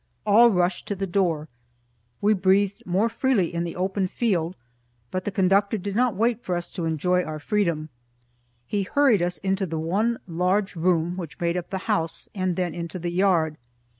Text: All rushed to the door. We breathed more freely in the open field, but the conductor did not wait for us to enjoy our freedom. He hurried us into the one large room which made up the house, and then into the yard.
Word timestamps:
All 0.25 0.49
rushed 0.49 0.87
to 0.87 0.95
the 0.95 1.05
door. 1.05 1.47
We 2.21 2.33
breathed 2.33 2.87
more 2.87 3.07
freely 3.07 3.53
in 3.53 3.65
the 3.65 3.75
open 3.75 4.07
field, 4.07 4.55
but 5.11 5.25
the 5.25 5.31
conductor 5.31 5.77
did 5.77 5.95
not 5.95 6.15
wait 6.15 6.41
for 6.43 6.55
us 6.55 6.71
to 6.71 6.85
enjoy 6.85 7.21
our 7.23 7.37
freedom. 7.37 7.89
He 8.65 8.81
hurried 8.81 9.21
us 9.21 9.37
into 9.43 9.67
the 9.67 9.77
one 9.77 10.17
large 10.27 10.75
room 10.75 11.17
which 11.17 11.39
made 11.39 11.55
up 11.55 11.69
the 11.69 11.77
house, 11.85 12.27
and 12.33 12.55
then 12.55 12.73
into 12.73 12.97
the 12.97 13.11
yard. 13.11 13.57